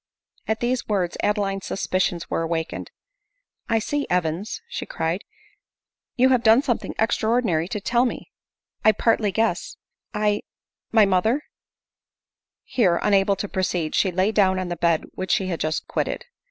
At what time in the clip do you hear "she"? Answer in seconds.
4.67-4.87, 13.93-14.11, 15.29-15.49